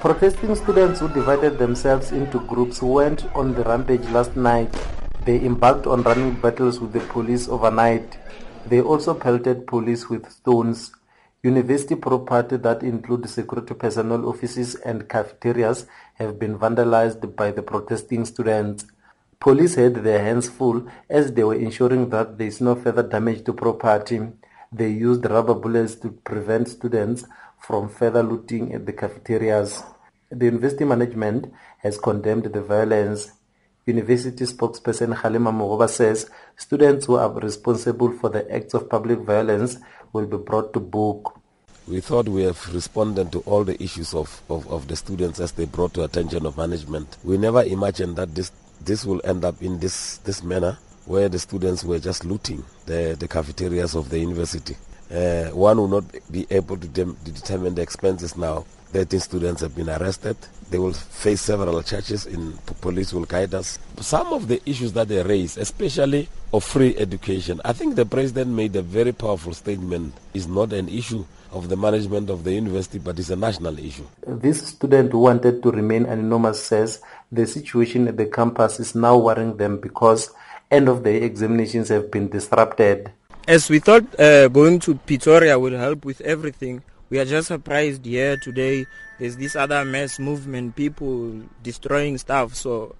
Protesting 0.00 0.54
students 0.56 1.00
who 1.00 1.08
divided 1.08 1.58
themselves 1.58 2.10
into 2.10 2.40
groups 2.46 2.82
went 2.82 3.26
on 3.36 3.54
the 3.54 3.62
rampage 3.64 4.08
last 4.08 4.34
night. 4.34 4.74
They 5.26 5.36
embarked 5.44 5.86
on 5.86 6.02
running 6.02 6.34
battles 6.40 6.80
with 6.80 6.92
the 6.92 7.00
police 7.00 7.48
overnight. 7.48 8.18
They 8.66 8.80
also 8.80 9.14
pelted 9.14 9.66
police 9.66 10.08
with 10.08 10.30
stones. 10.30 10.92
University 11.42 11.94
property 11.94 12.56
that 12.56 12.82
include 12.82 13.28
security 13.28 13.74
personnel 13.74 14.26
offices 14.26 14.74
and 14.74 15.08
cafeterias 15.08 15.86
have 16.14 16.38
been 16.38 16.58
vandalized 16.58 17.36
by 17.36 17.50
the 17.50 17.62
protesting 17.62 18.24
students. 18.24 18.86
Police 19.40 19.76
had 19.76 19.94
their 20.04 20.22
hands 20.22 20.50
full 20.50 20.86
as 21.08 21.32
they 21.32 21.42
were 21.42 21.54
ensuring 21.54 22.10
that 22.10 22.36
there 22.36 22.46
is 22.46 22.60
no 22.60 22.74
further 22.74 23.02
damage 23.02 23.42
to 23.44 23.54
property. 23.54 24.20
They 24.70 24.90
used 24.90 25.24
rubber 25.24 25.54
bullets 25.54 25.94
to 26.02 26.10
prevent 26.10 26.68
students 26.68 27.24
from 27.58 27.88
further 27.88 28.22
looting 28.22 28.74
at 28.74 28.84
the 28.84 28.92
cafeterias. 28.92 29.82
The 30.30 30.44
university 30.44 30.84
management 30.84 31.54
has 31.78 31.96
condemned 31.96 32.52
the 32.52 32.60
violence. 32.60 33.32
University 33.86 34.44
spokesperson 34.44 35.14
Kgalema 35.16 35.50
Mohuba 35.50 35.88
says 35.88 36.28
students 36.58 37.06
who 37.06 37.14
are 37.16 37.32
responsible 37.32 38.12
for 38.18 38.28
the 38.28 38.44
acts 38.54 38.74
of 38.74 38.90
public 38.90 39.20
violence 39.20 39.78
will 40.12 40.26
be 40.26 40.36
brought 40.36 40.74
to 40.74 40.80
book. 40.80 41.40
We 41.88 42.00
thought 42.00 42.28
we 42.28 42.42
have 42.42 42.72
responded 42.74 43.32
to 43.32 43.40
all 43.46 43.64
the 43.64 43.82
issues 43.82 44.12
of, 44.12 44.42
of, 44.50 44.70
of 44.70 44.86
the 44.86 44.96
students 44.96 45.40
as 45.40 45.52
they 45.52 45.64
brought 45.64 45.94
to 45.94 46.04
attention 46.04 46.44
of 46.44 46.58
management. 46.58 47.16
We 47.24 47.38
never 47.38 47.62
imagined 47.62 48.16
that 48.16 48.34
this, 48.34 48.52
this 48.84 49.04
will 49.04 49.20
end 49.24 49.44
up 49.44 49.62
in 49.62 49.78
this, 49.78 50.18
this 50.18 50.42
manner 50.42 50.78
where 51.06 51.28
the 51.28 51.38
students 51.38 51.84
were 51.84 51.98
just 51.98 52.24
looting 52.24 52.64
the, 52.86 53.16
the 53.18 53.28
cafeterias 53.28 53.94
of 53.94 54.10
the 54.10 54.18
university. 54.18 54.76
Uh, 55.10 55.46
one 55.50 55.76
will 55.76 55.88
not 55.88 56.04
be 56.30 56.46
able 56.50 56.76
to, 56.76 56.86
to 56.86 57.04
determine 57.32 57.74
the 57.74 57.82
expenses 57.82 58.36
now. 58.36 58.64
13 58.92 59.20
students 59.20 59.60
have 59.62 59.74
been 59.74 59.88
arrested. 59.88 60.36
They 60.70 60.78
will 60.78 60.92
face 60.92 61.40
several 61.40 61.82
charges 61.82 62.26
in 62.26 62.52
police 62.80 63.12
will 63.12 63.24
guide 63.24 63.54
us. 63.54 63.78
Some 64.00 64.32
of 64.32 64.48
the 64.48 64.60
issues 64.68 64.92
that 64.94 65.08
they 65.08 65.22
raise, 65.22 65.56
especially 65.56 66.28
of 66.52 66.64
free 66.64 66.96
education, 66.96 67.60
I 67.64 67.72
think 67.72 67.94
the 67.96 68.06
president 68.06 68.50
made 68.50 68.74
a 68.76 68.82
very 68.82 69.12
powerful 69.12 69.52
statement. 69.54 70.14
Is 70.34 70.46
not 70.46 70.72
an 70.72 70.88
issue 70.88 71.24
of 71.52 71.68
the 71.68 71.76
management 71.76 72.30
of 72.30 72.44
the 72.44 72.52
university, 72.52 72.98
but 72.98 73.18
it's 73.18 73.30
a 73.30 73.36
national 73.36 73.78
issue. 73.78 74.04
This 74.26 74.68
student 74.68 75.12
who 75.12 75.18
wanted 75.18 75.62
to 75.62 75.70
remain 75.70 76.06
anonymous 76.06 76.62
says 76.62 77.00
the 77.32 77.46
situation 77.46 78.08
at 78.08 78.16
the 78.16 78.26
campus 78.26 78.78
is 78.80 78.94
now 78.94 79.16
worrying 79.18 79.56
them 79.56 79.78
because 79.78 80.30
end 80.70 80.88
of 80.88 81.02
the 81.02 81.24
examinations 81.24 81.88
have 81.88 82.10
been 82.10 82.28
disrupted. 82.28 83.10
As 83.48 83.68
we 83.68 83.80
thought 83.80 84.04
uh, 84.20 84.48
going 84.48 84.78
to 84.80 84.94
Pretoria 84.94 85.58
will 85.58 85.76
help 85.76 86.04
with 86.04 86.20
everything, 86.20 86.82
we 87.10 87.18
are 87.18 87.24
just 87.24 87.48
surprised 87.48 88.06
here 88.06 88.36
today. 88.36 88.86
There's 89.18 89.36
this 89.36 89.56
other 89.56 89.84
mass 89.84 90.18
movement, 90.18 90.76
people 90.76 91.42
destroying 91.62 92.16
stuff. 92.18 92.54
So 92.54 92.94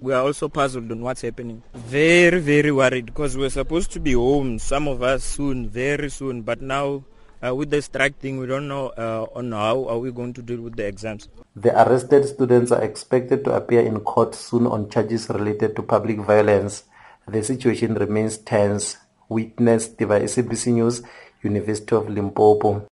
we 0.00 0.12
are 0.14 0.22
also 0.22 0.48
puzzled 0.48 0.90
on 0.90 1.00
what's 1.00 1.22
happening. 1.22 1.62
Very, 1.74 2.40
very 2.40 2.70
worried 2.70 3.06
because 3.06 3.36
we're 3.36 3.50
supposed 3.50 3.90
to 3.92 4.00
be 4.00 4.12
home, 4.12 4.58
some 4.60 4.86
of 4.86 5.02
us 5.02 5.24
soon, 5.24 5.68
very 5.68 6.10
soon. 6.10 6.42
But 6.42 6.62
now 6.62 7.04
uh, 7.44 7.54
with 7.54 7.70
the 7.70 7.82
strike 7.82 8.18
thing, 8.18 8.38
we 8.38 8.46
don't 8.46 8.68
know 8.68 8.88
uh, 8.96 9.26
on 9.34 9.52
how 9.52 9.86
are 9.86 9.98
we 9.98 10.12
going 10.12 10.32
to 10.34 10.42
deal 10.42 10.60
with 10.60 10.76
the 10.76 10.86
exams. 10.86 11.28
The 11.56 11.74
arrested 11.74 12.24
students 12.26 12.70
are 12.70 12.82
expected 12.82 13.44
to 13.44 13.52
appear 13.52 13.80
in 13.80 14.00
court 14.00 14.34
soon 14.34 14.66
on 14.66 14.88
charges 14.90 15.28
related 15.28 15.74
to 15.76 15.82
public 15.82 16.18
violence. 16.18 16.84
The 17.26 17.42
situation 17.42 17.94
remains 17.94 18.38
tense. 18.38 18.96
Witness 19.28 19.88
Diva 19.88 20.20
SABC 20.20 20.72
News, 20.74 21.02
University 21.42 21.96
of 21.96 22.08
Limpopo. 22.08 22.84